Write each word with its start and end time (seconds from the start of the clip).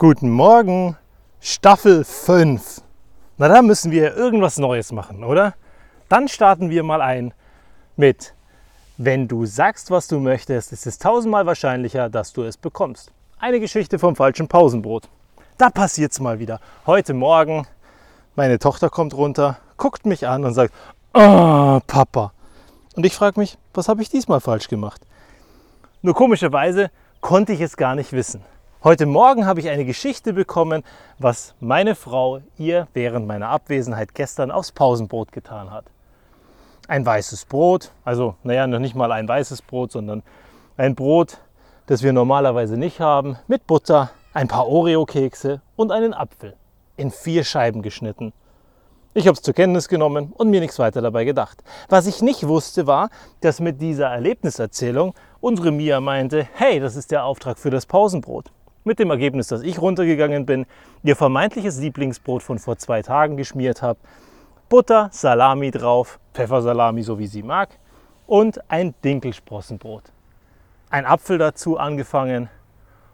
Guten 0.00 0.30
Morgen, 0.30 0.96
Staffel 1.42 2.04
5. 2.04 2.80
Na, 3.36 3.48
da 3.48 3.60
müssen 3.60 3.92
wir 3.92 4.16
irgendwas 4.16 4.56
Neues 4.56 4.92
machen, 4.92 5.22
oder? 5.22 5.52
Dann 6.08 6.26
starten 6.26 6.70
wir 6.70 6.82
mal 6.82 7.02
ein 7.02 7.34
mit, 7.96 8.32
wenn 8.96 9.28
du 9.28 9.44
sagst, 9.44 9.90
was 9.90 10.08
du 10.08 10.18
möchtest, 10.18 10.72
ist 10.72 10.86
es 10.86 10.98
tausendmal 10.98 11.44
wahrscheinlicher, 11.44 12.08
dass 12.08 12.32
du 12.32 12.44
es 12.44 12.56
bekommst. 12.56 13.12
Eine 13.38 13.60
Geschichte 13.60 13.98
vom 13.98 14.16
falschen 14.16 14.48
Pausenbrot. 14.48 15.06
Da 15.58 15.68
passiert 15.68 16.12
es 16.12 16.18
mal 16.18 16.38
wieder. 16.38 16.60
Heute 16.86 17.12
Morgen, 17.12 17.66
meine 18.36 18.58
Tochter 18.58 18.88
kommt 18.88 19.12
runter, 19.12 19.58
guckt 19.76 20.06
mich 20.06 20.26
an 20.26 20.46
und 20.46 20.54
sagt, 20.54 20.72
oh, 21.12 21.78
Papa. 21.86 22.32
Und 22.96 23.04
ich 23.04 23.14
frage 23.14 23.38
mich, 23.38 23.58
was 23.74 23.90
habe 23.90 24.00
ich 24.00 24.08
diesmal 24.08 24.40
falsch 24.40 24.68
gemacht? 24.68 25.02
Nur 26.00 26.14
komischerweise 26.14 26.90
konnte 27.20 27.52
ich 27.52 27.60
es 27.60 27.76
gar 27.76 27.94
nicht 27.94 28.14
wissen. 28.14 28.42
Heute 28.82 29.04
Morgen 29.04 29.44
habe 29.44 29.60
ich 29.60 29.68
eine 29.68 29.84
Geschichte 29.84 30.32
bekommen, 30.32 30.84
was 31.18 31.54
meine 31.60 31.94
Frau 31.94 32.40
ihr 32.56 32.88
während 32.94 33.26
meiner 33.26 33.50
Abwesenheit 33.50 34.14
gestern 34.14 34.50
aufs 34.50 34.72
Pausenbrot 34.72 35.32
getan 35.32 35.70
hat. 35.70 35.84
Ein 36.88 37.04
weißes 37.04 37.44
Brot, 37.44 37.90
also 38.06 38.36
naja, 38.42 38.66
noch 38.66 38.78
nicht 38.78 38.94
mal 38.94 39.12
ein 39.12 39.28
weißes 39.28 39.60
Brot, 39.60 39.92
sondern 39.92 40.22
ein 40.78 40.94
Brot, 40.94 41.42
das 41.88 42.02
wir 42.02 42.14
normalerweise 42.14 42.78
nicht 42.78 43.00
haben, 43.00 43.36
mit 43.48 43.66
Butter, 43.66 44.12
ein 44.32 44.48
paar 44.48 44.66
Oreo-Kekse 44.66 45.60
und 45.76 45.92
einen 45.92 46.14
Apfel 46.14 46.56
in 46.96 47.10
vier 47.10 47.44
Scheiben 47.44 47.82
geschnitten. 47.82 48.32
Ich 49.12 49.26
habe 49.26 49.34
es 49.34 49.42
zur 49.42 49.52
Kenntnis 49.52 49.88
genommen 49.88 50.32
und 50.34 50.48
mir 50.48 50.60
nichts 50.60 50.78
weiter 50.78 51.02
dabei 51.02 51.24
gedacht. 51.26 51.62
Was 51.90 52.06
ich 52.06 52.22
nicht 52.22 52.48
wusste, 52.48 52.86
war, 52.86 53.10
dass 53.42 53.60
mit 53.60 53.82
dieser 53.82 54.06
Erlebniserzählung 54.06 55.12
unsere 55.42 55.70
Mia 55.70 56.00
meinte, 56.00 56.48
hey, 56.54 56.80
das 56.80 56.96
ist 56.96 57.10
der 57.10 57.24
Auftrag 57.26 57.58
für 57.58 57.68
das 57.68 57.84
Pausenbrot. 57.84 58.50
Mit 58.82 58.98
dem 58.98 59.10
Ergebnis, 59.10 59.48
dass 59.48 59.62
ich 59.62 59.80
runtergegangen 59.80 60.46
bin, 60.46 60.66
ihr 61.02 61.16
vermeintliches 61.16 61.78
Lieblingsbrot 61.80 62.42
von 62.42 62.58
vor 62.58 62.78
zwei 62.78 63.02
Tagen 63.02 63.36
geschmiert 63.36 63.82
habe, 63.82 63.98
Butter, 64.70 65.08
Salami 65.12 65.70
drauf, 65.70 66.18
Pfeffersalami, 66.32 67.02
so 67.02 67.18
wie 67.18 67.26
sie 67.26 67.42
mag, 67.42 67.70
und 68.26 68.60
ein 68.70 68.94
Dinkelsprossenbrot. 69.04 70.04
Ein 70.88 71.04
Apfel 71.04 71.38
dazu 71.38 71.76
angefangen 71.76 72.48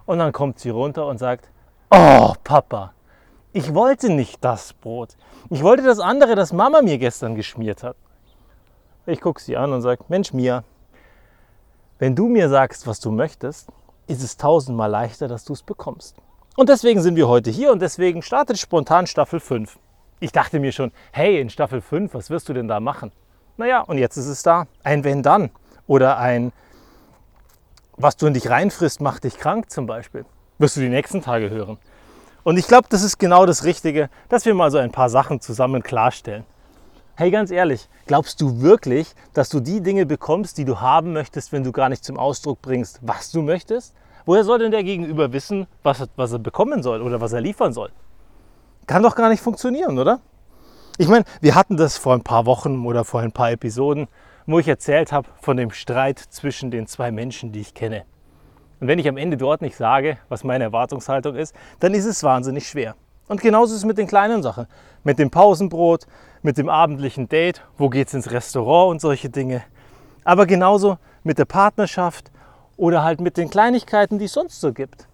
und 0.04 0.18
dann 0.18 0.32
kommt 0.32 0.58
sie 0.60 0.70
runter 0.70 1.06
und 1.06 1.18
sagt, 1.18 1.50
oh 1.90 2.34
Papa, 2.44 2.92
ich 3.52 3.74
wollte 3.74 4.10
nicht 4.10 4.44
das 4.44 4.74
Brot. 4.74 5.16
Ich 5.50 5.62
wollte 5.62 5.82
das 5.82 5.98
andere, 5.98 6.34
das 6.34 6.52
Mama 6.52 6.82
mir 6.82 6.98
gestern 6.98 7.34
geschmiert 7.34 7.82
hat. 7.82 7.96
Ich 9.06 9.20
gucke 9.20 9.40
sie 9.40 9.56
an 9.56 9.72
und 9.72 9.82
sage, 9.82 10.04
Mensch 10.08 10.32
Mia, 10.32 10.62
wenn 11.98 12.14
du 12.14 12.28
mir 12.28 12.48
sagst, 12.50 12.86
was 12.86 13.00
du 13.00 13.10
möchtest, 13.10 13.70
ist 14.06 14.22
es 14.22 14.36
tausendmal 14.36 14.90
leichter, 14.90 15.28
dass 15.28 15.44
du 15.44 15.52
es 15.52 15.62
bekommst. 15.62 16.16
Und 16.56 16.68
deswegen 16.68 17.02
sind 17.02 17.16
wir 17.16 17.28
heute 17.28 17.50
hier 17.50 17.72
und 17.72 17.82
deswegen 17.82 18.22
startet 18.22 18.58
spontan 18.58 19.06
Staffel 19.06 19.40
5. 19.40 19.78
Ich 20.20 20.32
dachte 20.32 20.58
mir 20.58 20.72
schon, 20.72 20.92
hey, 21.12 21.40
in 21.40 21.50
Staffel 21.50 21.80
5, 21.80 22.14
was 22.14 22.30
wirst 22.30 22.48
du 22.48 22.54
denn 22.54 22.68
da 22.68 22.80
machen? 22.80 23.12
Naja, 23.58 23.80
und 23.82 23.98
jetzt 23.98 24.16
ist 24.16 24.26
es 24.26 24.42
da. 24.42 24.66
Ein 24.82 25.04
Wenn 25.04 25.22
dann. 25.22 25.50
Oder 25.86 26.18
ein, 26.18 26.52
was 27.96 28.16
du 28.16 28.26
in 28.26 28.34
dich 28.34 28.48
reinfrisst, 28.48 29.00
macht 29.00 29.24
dich 29.24 29.38
krank 29.38 29.70
zum 29.70 29.86
Beispiel. 29.86 30.24
Wirst 30.58 30.76
du 30.76 30.80
die 30.80 30.88
nächsten 30.88 31.20
Tage 31.20 31.50
hören. 31.50 31.78
Und 32.42 32.58
ich 32.58 32.66
glaube, 32.66 32.86
das 32.88 33.02
ist 33.02 33.18
genau 33.18 33.44
das 33.44 33.64
Richtige, 33.64 34.08
dass 34.28 34.46
wir 34.46 34.54
mal 34.54 34.70
so 34.70 34.78
ein 34.78 34.92
paar 34.92 35.10
Sachen 35.10 35.40
zusammen 35.40 35.82
klarstellen. 35.82 36.44
Hey, 37.18 37.30
ganz 37.30 37.50
ehrlich, 37.50 37.88
glaubst 38.06 38.42
du 38.42 38.60
wirklich, 38.60 39.14
dass 39.32 39.48
du 39.48 39.60
die 39.60 39.80
Dinge 39.80 40.04
bekommst, 40.04 40.58
die 40.58 40.66
du 40.66 40.82
haben 40.82 41.14
möchtest, 41.14 41.50
wenn 41.50 41.64
du 41.64 41.72
gar 41.72 41.88
nicht 41.88 42.04
zum 42.04 42.18
Ausdruck 42.18 42.60
bringst, 42.60 42.98
was 43.00 43.30
du 43.30 43.40
möchtest? 43.40 43.94
Woher 44.26 44.44
soll 44.44 44.58
denn 44.58 44.70
der 44.70 44.84
Gegenüber 44.84 45.32
wissen, 45.32 45.66
was, 45.82 46.06
was 46.16 46.32
er 46.32 46.40
bekommen 46.40 46.82
soll 46.82 47.00
oder 47.00 47.18
was 47.18 47.32
er 47.32 47.40
liefern 47.40 47.72
soll? 47.72 47.90
Kann 48.86 49.02
doch 49.02 49.16
gar 49.16 49.30
nicht 49.30 49.40
funktionieren, 49.40 49.98
oder? 49.98 50.20
Ich 50.98 51.08
meine, 51.08 51.24
wir 51.40 51.54
hatten 51.54 51.78
das 51.78 51.96
vor 51.96 52.12
ein 52.12 52.22
paar 52.22 52.44
Wochen 52.44 52.84
oder 52.84 53.02
vor 53.02 53.20
ein 53.22 53.32
paar 53.32 53.50
Episoden, 53.50 54.08
wo 54.44 54.58
ich 54.58 54.68
erzählt 54.68 55.10
habe 55.10 55.26
von 55.40 55.56
dem 55.56 55.70
Streit 55.70 56.18
zwischen 56.18 56.70
den 56.70 56.86
zwei 56.86 57.10
Menschen, 57.12 57.50
die 57.50 57.60
ich 57.60 57.72
kenne. 57.72 58.04
Und 58.78 58.88
wenn 58.88 58.98
ich 58.98 59.08
am 59.08 59.16
Ende 59.16 59.38
dort 59.38 59.62
nicht 59.62 59.76
sage, 59.76 60.18
was 60.28 60.44
meine 60.44 60.64
Erwartungshaltung 60.64 61.34
ist, 61.34 61.54
dann 61.80 61.94
ist 61.94 62.04
es 62.04 62.22
wahnsinnig 62.22 62.68
schwer. 62.68 62.94
Und 63.28 63.40
genauso 63.40 63.72
ist 63.72 63.78
es 63.78 63.84
mit 63.84 63.98
den 63.98 64.06
kleinen 64.06 64.42
Sachen. 64.42 64.66
Mit 65.04 65.18
dem 65.18 65.30
Pausenbrot, 65.30 66.06
mit 66.42 66.58
dem 66.58 66.68
abendlichen 66.68 67.28
Date, 67.28 67.62
wo 67.76 67.88
geht 67.88 68.08
es 68.08 68.14
ins 68.14 68.30
Restaurant 68.30 68.90
und 68.90 69.00
solche 69.00 69.28
Dinge. 69.28 69.62
Aber 70.24 70.46
genauso 70.46 70.98
mit 71.24 71.38
der 71.38 71.44
Partnerschaft 71.44 72.30
oder 72.76 73.02
halt 73.02 73.20
mit 73.20 73.36
den 73.36 73.50
Kleinigkeiten, 73.50 74.18
die 74.18 74.26
es 74.26 74.32
sonst 74.32 74.60
so 74.60 74.72
gibt. 74.72 75.08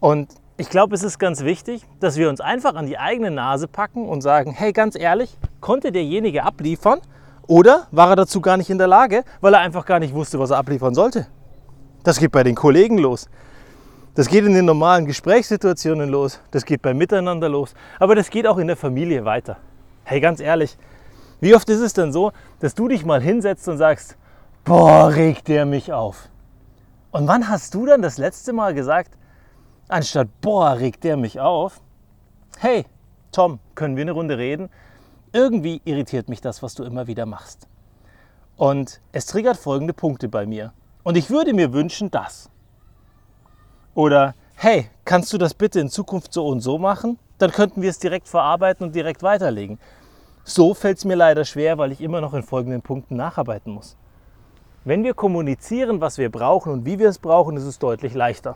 Und 0.00 0.32
ich 0.56 0.70
glaube, 0.70 0.94
es 0.94 1.02
ist 1.02 1.18
ganz 1.18 1.42
wichtig, 1.44 1.84
dass 2.00 2.16
wir 2.16 2.28
uns 2.28 2.40
einfach 2.40 2.74
an 2.74 2.86
die 2.86 2.98
eigene 2.98 3.30
Nase 3.30 3.68
packen 3.68 4.08
und 4.08 4.20
sagen, 4.22 4.52
hey, 4.52 4.72
ganz 4.72 4.96
ehrlich, 4.98 5.36
konnte 5.60 5.92
derjenige 5.92 6.42
abliefern 6.44 7.00
oder 7.46 7.86
war 7.90 8.10
er 8.10 8.16
dazu 8.16 8.40
gar 8.40 8.56
nicht 8.56 8.70
in 8.70 8.78
der 8.78 8.88
Lage, 8.88 9.24
weil 9.40 9.54
er 9.54 9.60
einfach 9.60 9.86
gar 9.86 9.98
nicht 9.98 10.14
wusste, 10.14 10.38
was 10.38 10.50
er 10.50 10.58
abliefern 10.58 10.94
sollte? 10.94 11.26
Das 12.04 12.18
geht 12.18 12.32
bei 12.32 12.42
den 12.42 12.54
Kollegen 12.54 12.98
los. 12.98 13.28
Das 14.18 14.26
geht 14.26 14.44
in 14.44 14.52
den 14.52 14.64
normalen 14.64 15.06
Gesprächssituationen 15.06 16.08
los, 16.08 16.40
das 16.50 16.64
geht 16.64 16.82
beim 16.82 16.98
Miteinander 16.98 17.48
los, 17.48 17.72
aber 18.00 18.16
das 18.16 18.30
geht 18.30 18.48
auch 18.48 18.58
in 18.58 18.66
der 18.66 18.76
Familie 18.76 19.24
weiter. 19.24 19.58
Hey, 20.02 20.18
ganz 20.18 20.40
ehrlich, 20.40 20.76
wie 21.40 21.54
oft 21.54 21.70
ist 21.70 21.78
es 21.78 21.92
denn 21.92 22.12
so, 22.12 22.32
dass 22.58 22.74
du 22.74 22.88
dich 22.88 23.04
mal 23.04 23.22
hinsetzt 23.22 23.68
und 23.68 23.78
sagst, 23.78 24.16
boah, 24.64 25.14
regt 25.14 25.46
der 25.46 25.66
mich 25.66 25.92
auf. 25.92 26.30
Und 27.12 27.28
wann 27.28 27.48
hast 27.48 27.74
du 27.74 27.86
dann 27.86 28.02
das 28.02 28.18
letzte 28.18 28.52
Mal 28.52 28.74
gesagt, 28.74 29.16
anstatt 29.86 30.26
boah, 30.40 30.72
regt 30.72 31.04
der 31.04 31.16
mich 31.16 31.38
auf, 31.38 31.80
hey, 32.58 32.86
Tom, 33.30 33.60
können 33.76 33.94
wir 33.94 34.02
eine 34.02 34.10
Runde 34.10 34.36
reden? 34.36 34.68
Irgendwie 35.32 35.80
irritiert 35.84 36.28
mich 36.28 36.40
das, 36.40 36.60
was 36.60 36.74
du 36.74 36.82
immer 36.82 37.06
wieder 37.06 37.24
machst. 37.24 37.68
Und 38.56 39.00
es 39.12 39.26
triggert 39.26 39.58
folgende 39.58 39.92
Punkte 39.92 40.28
bei 40.28 40.44
mir. 40.44 40.72
Und 41.04 41.16
ich 41.16 41.30
würde 41.30 41.54
mir 41.54 41.72
wünschen, 41.72 42.10
dass. 42.10 42.50
Oder 43.98 44.36
hey, 44.54 44.86
kannst 45.04 45.32
du 45.32 45.38
das 45.38 45.54
bitte 45.54 45.80
in 45.80 45.88
Zukunft 45.88 46.32
so 46.32 46.46
und 46.46 46.60
so 46.60 46.78
machen? 46.78 47.18
Dann 47.38 47.50
könnten 47.50 47.82
wir 47.82 47.90
es 47.90 47.98
direkt 47.98 48.28
verarbeiten 48.28 48.86
und 48.86 48.94
direkt 48.94 49.24
weiterlegen. 49.24 49.80
So 50.44 50.72
fällt 50.72 50.98
es 50.98 51.04
mir 51.04 51.16
leider 51.16 51.44
schwer, 51.44 51.78
weil 51.78 51.90
ich 51.90 52.00
immer 52.00 52.20
noch 52.20 52.32
in 52.32 52.44
folgenden 52.44 52.80
Punkten 52.80 53.16
nacharbeiten 53.16 53.72
muss. 53.72 53.96
Wenn 54.84 55.02
wir 55.02 55.14
kommunizieren, 55.14 56.00
was 56.00 56.16
wir 56.16 56.30
brauchen 56.30 56.72
und 56.72 56.84
wie 56.84 57.00
wir 57.00 57.08
es 57.08 57.18
brauchen, 57.18 57.56
ist 57.56 57.64
es 57.64 57.80
deutlich 57.80 58.14
leichter. 58.14 58.54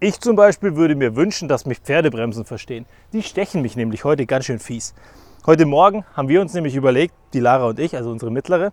Ich 0.00 0.20
zum 0.20 0.36
Beispiel 0.36 0.76
würde 0.76 0.96
mir 0.96 1.16
wünschen, 1.16 1.48
dass 1.48 1.64
mich 1.64 1.78
Pferdebremsen 1.78 2.44
verstehen. 2.44 2.84
Die 3.14 3.22
stechen 3.22 3.62
mich 3.62 3.76
nämlich 3.76 4.04
heute 4.04 4.26
ganz 4.26 4.44
schön 4.44 4.58
fies. 4.58 4.92
Heute 5.46 5.64
Morgen 5.64 6.04
haben 6.12 6.28
wir 6.28 6.42
uns 6.42 6.52
nämlich 6.52 6.76
überlegt, 6.76 7.14
die 7.32 7.40
Lara 7.40 7.68
und 7.68 7.78
ich, 7.78 7.96
also 7.96 8.10
unsere 8.10 8.30
mittlere 8.30 8.70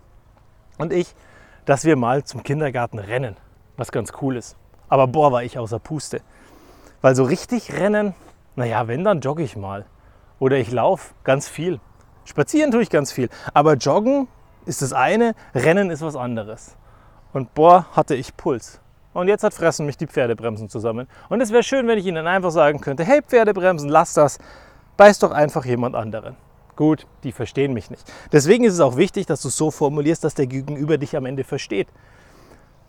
und 0.77 0.91
ich, 0.91 1.15
dass 1.63 1.85
wir 1.85 1.95
mal 1.95 2.25
zum 2.25 2.43
Kindergarten 2.43 2.99
rennen, 2.99 3.37
was 3.77 3.93
ganz 3.93 4.11
cool 4.21 4.35
ist. 4.35 4.57
Aber 4.91 5.07
boah, 5.07 5.31
war 5.31 5.41
ich 5.41 5.57
außer 5.57 5.79
Puste. 5.79 6.19
Weil 7.01 7.15
so 7.15 7.23
richtig 7.23 7.71
rennen, 7.71 8.13
naja, 8.57 8.89
wenn, 8.89 9.05
dann 9.05 9.21
jogge 9.21 9.41
ich 9.41 9.55
mal. 9.55 9.85
Oder 10.37 10.57
ich 10.57 10.69
laufe 10.69 11.13
ganz 11.23 11.47
viel. 11.47 11.79
Spazieren 12.25 12.71
tue 12.71 12.81
ich 12.81 12.89
ganz 12.89 13.13
viel. 13.13 13.29
Aber 13.53 13.75
joggen 13.75 14.27
ist 14.65 14.81
das 14.81 14.91
eine, 14.91 15.33
rennen 15.55 15.89
ist 15.89 16.01
was 16.01 16.17
anderes. 16.17 16.75
Und 17.31 17.53
boah, 17.53 17.85
hatte 17.93 18.15
ich 18.15 18.35
Puls. 18.35 18.81
Und 19.13 19.29
jetzt 19.29 19.45
hat 19.45 19.53
fressen 19.53 19.85
mich 19.85 19.95
die 19.95 20.07
Pferdebremsen 20.07 20.67
zusammen. 20.67 21.07
Und 21.29 21.39
es 21.39 21.53
wäre 21.53 21.63
schön, 21.63 21.87
wenn 21.87 21.97
ich 21.97 22.05
Ihnen 22.05 22.27
einfach 22.27 22.51
sagen 22.51 22.81
könnte, 22.81 23.05
hey 23.05 23.21
Pferdebremsen, 23.21 23.87
lass 23.87 24.13
das, 24.13 24.39
beiß 24.97 25.19
doch 25.19 25.31
einfach 25.31 25.63
jemand 25.63 25.95
anderen. 25.95 26.35
Gut, 26.75 27.07
die 27.23 27.31
verstehen 27.31 27.71
mich 27.71 27.89
nicht. 27.89 28.11
Deswegen 28.33 28.65
ist 28.65 28.73
es 28.73 28.81
auch 28.81 28.97
wichtig, 28.97 29.25
dass 29.25 29.41
du 29.41 29.47
es 29.47 29.55
so 29.55 29.71
formulierst, 29.71 30.25
dass 30.25 30.35
der 30.35 30.47
Gegenüber 30.47 30.97
dich 30.97 31.15
am 31.15 31.25
Ende 31.25 31.45
versteht. 31.45 31.87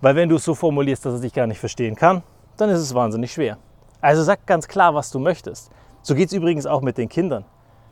Weil 0.02 0.16
wenn 0.16 0.28
du 0.28 0.36
es 0.36 0.44
so 0.44 0.54
formulierst, 0.54 1.06
dass 1.06 1.14
er 1.14 1.20
dich 1.20 1.32
gar 1.32 1.46
nicht 1.46 1.60
verstehen 1.60 1.94
kann, 1.94 2.22
dann 2.56 2.68
ist 2.68 2.80
es 2.80 2.92
wahnsinnig 2.92 3.32
schwer. 3.32 3.56
Also 4.00 4.24
sag 4.24 4.44
ganz 4.46 4.66
klar, 4.66 4.94
was 4.94 5.10
du 5.10 5.20
möchtest. 5.20 5.70
So 6.02 6.16
geht 6.16 6.26
es 6.26 6.32
übrigens 6.32 6.66
auch 6.66 6.82
mit 6.82 6.98
den 6.98 7.08
Kindern. 7.08 7.44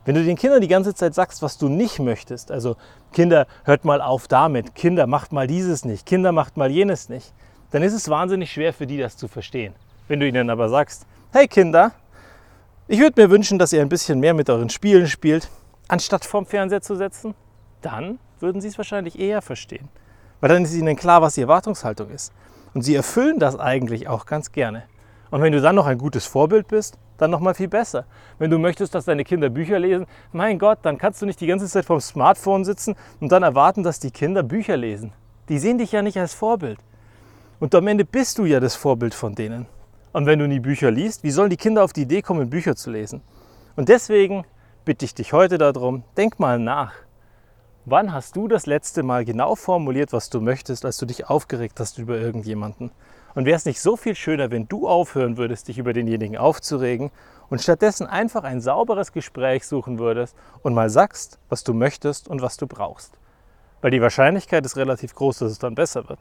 Wenn 0.05 0.17
du 0.17 0.25
den 0.25 0.37
Kindern 0.37 0.61
die 0.61 0.69
ganze 0.69 0.93
Zeit 0.93 1.15
sagst, 1.15 1.41
was 1.41 1.57
du 1.57 1.69
nicht 1.69 2.01
möchtest, 2.01 2.51
also 2.51 2.77
Kinder, 3.13 3.47
hört 3.65 3.85
mal 3.85 4.03
auf 4.03 4.27
damit, 4.27 4.75
Kinder, 4.75 5.07
macht 5.07 5.31
mal 5.31 5.47
dieses 5.47 5.85
nicht, 5.85 6.05
Kinder, 6.05 6.33
macht 6.33 6.57
mal 6.57 6.71
jenes 6.71 7.09
nicht, 7.09 7.33
dann 7.71 7.83
ist 7.83 7.93
es 7.93 8.09
wahnsinnig 8.09 8.51
schwer 8.51 8.73
für 8.73 8.89
die, 8.89 8.99
das 8.99 9.17
zu 9.17 9.29
verstehen. 9.29 9.75
Wenn 10.09 10.19
du 10.19 10.27
ihnen 10.27 10.51
aber 10.51 10.69
sagst, 10.69 11.07
hey 11.33 11.47
Kinder, 11.47 11.93
ich 12.89 12.99
würde 12.99 13.23
mir 13.23 13.31
wünschen, 13.31 13.57
dass 13.57 13.73
ihr 13.73 13.83
ein 13.83 13.89
bisschen 13.89 14.19
mehr 14.19 14.35
mit 14.35 14.51
euren 14.51 14.71
Spielen 14.71 15.07
spielt, 15.07 15.49
anstatt 15.87 16.25
vorm 16.25 16.47
Fernseher 16.47 16.81
zu 16.81 16.97
setzen, 16.97 17.35
dann 17.83 18.19
würden 18.41 18.61
sie 18.61 18.69
es 18.69 18.79
wahrscheinlich 18.79 19.17
eher 19.17 19.43
verstehen. 19.43 19.89
Weil 20.41 20.49
dann 20.49 20.65
ist 20.65 20.75
ihnen 20.75 20.97
klar, 20.97 21.23
was 21.23 21.35
die 21.35 21.43
Erwartungshaltung 21.43 22.11
ist. 22.11 22.33
Und 22.75 22.83
sie 22.83 22.95
erfüllen 22.95 23.39
das 23.39 23.59
eigentlich 23.59 24.09
auch 24.09 24.27
ganz 24.27 24.53
gerne. 24.53 24.85
Und 25.31 25.43
wenn 25.43 25.53
du 25.53 25.61
dann 25.61 25.77
noch 25.77 25.87
ein 25.87 25.99
gutes 25.99 26.27
Vorbild 26.27 26.69
bist, 26.69 26.99
dann 27.19 27.31
noch 27.31 27.41
mal 27.41 27.55
viel 27.55 27.69
besser. 27.69 28.05
Wenn 28.39 28.51
du 28.51 28.59
möchtest, 28.59 28.95
dass 28.95 29.05
deine 29.05 29.25
Kinder 29.25 29.51
Bücher 29.51 29.79
lesen, 29.79 30.07
mein 30.33 30.59
Gott, 30.59 30.79
dann 30.83 30.99
kannst 30.99 31.21
du 31.21 31.27
nicht 31.27 31.41
die 31.41 31.47
ganze 31.47 31.67
Zeit 31.67 31.85
vorm 31.85 32.01
Smartphone 32.01 32.65
sitzen 32.65 32.97
und 33.21 33.31
dann 33.31 33.43
erwarten, 33.43 33.83
dass 33.83 34.01
die 34.01 34.11
Kinder 34.11 34.43
Bücher 34.43 34.77
lesen. 34.77 35.13
Die 35.49 35.59
sehen 35.59 35.79
dich 35.79 35.93
ja 35.93 36.03
nicht 36.03 36.19
als 36.19 36.33
Vorbild. 36.33 36.79
Und 37.59 37.75
am 37.75 37.87
Ende 37.87 38.05
bist 38.05 38.39
du 38.39 38.47
ja 38.47 38.59
das 38.59 38.75
Vorbild 38.75 39.15
von 39.15 39.35
denen. 39.35 39.67
Und 40.13 40.27
wenn 40.27 40.39
du 40.39 40.49
nie 40.49 40.61
Bücher 40.61 40.91
liest, 40.91 41.23
wie 41.23 41.31
sollen 41.31 41.51
die 41.51 41.57
Kinder 41.57 41.85
auf 41.85 41.93
die 41.93 42.03
Idee 42.03 42.23
kommen, 42.23 42.51
Bücher 42.51 42.75
zu 42.75 42.91
lesen? 42.91 43.21
Und 43.77 43.89
deswegen 43.89 44.45
bitte 44.85 45.05
ich 45.05 45.15
dich 45.15 45.33
heute 45.33 45.59
darum, 45.59 46.03
denk 46.17 46.41
mal 46.41 46.59
nach. 46.59 46.93
Wann 47.87 48.13
hast 48.13 48.37
du 48.37 48.47
das 48.47 48.67
letzte 48.67 49.03
Mal 49.03 49.25
genau 49.25 49.55
formuliert, 49.55 50.13
was 50.13 50.29
du 50.29 50.43
möchtest, 50.43 50.85
als 50.85 50.99
du 50.99 51.07
dich 51.07 51.31
aufgeregt 51.31 51.81
hast 51.81 51.97
über 51.97 52.19
irgendjemanden? 52.19 52.91
Und 53.35 53.47
wäre 53.47 53.57
es 53.57 53.65
nicht 53.65 53.81
so 53.81 53.97
viel 53.97 54.15
schöner, 54.15 54.51
wenn 54.51 54.69
du 54.69 54.87
aufhören 54.87 55.39
würdest, 55.39 55.67
dich 55.67 55.79
über 55.79 55.95
denjenigen 55.95 56.37
aufzuregen 56.37 57.11
und 57.49 57.63
stattdessen 57.63 58.07
einfach 58.07 58.45
ein 58.45 58.61
sauberes 58.61 59.13
Gespräch 59.13 59.67
suchen 59.67 59.99
würdest 59.99 60.37
und 60.63 60.75
mal 60.75 60.91
sagst, 60.91 61.39
was 61.49 61.65
du 61.65 61.73
möchtest 61.73 62.29
und 62.29 62.43
was 62.43 62.59
du 62.59 62.67
brauchst? 62.67 63.19
Weil 63.81 63.93
die 63.93 64.03
Wahrscheinlichkeit 64.03 64.67
ist 64.67 64.77
relativ 64.77 65.15
groß, 65.15 65.39
dass 65.39 65.53
es 65.53 65.59
dann 65.59 65.75
besser 65.75 66.07
wird. 66.07 66.19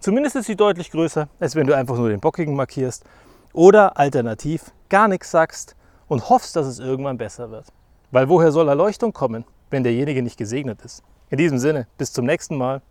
Zumindest 0.00 0.36
ist 0.36 0.46
sie 0.46 0.56
deutlich 0.56 0.90
größer, 0.90 1.28
als 1.38 1.54
wenn 1.54 1.66
du 1.66 1.76
einfach 1.76 1.98
nur 1.98 2.08
den 2.08 2.20
Bockigen 2.20 2.56
markierst 2.56 3.04
oder 3.52 3.98
alternativ 3.98 4.72
gar 4.88 5.08
nichts 5.08 5.30
sagst 5.30 5.76
und 6.08 6.30
hoffst, 6.30 6.56
dass 6.56 6.66
es 6.66 6.78
irgendwann 6.78 7.18
besser 7.18 7.50
wird. 7.50 7.66
Weil 8.12 8.30
woher 8.30 8.50
soll 8.50 8.68
Erleuchtung 8.68 9.12
kommen, 9.12 9.44
wenn 9.72 9.82
derjenige 9.82 10.22
nicht 10.22 10.36
gesegnet 10.36 10.82
ist? 10.82 11.02
In 11.30 11.38
diesem 11.38 11.58
Sinne, 11.58 11.86
bis 11.98 12.12
zum 12.12 12.26
nächsten 12.26 12.56
Mal. 12.56 12.82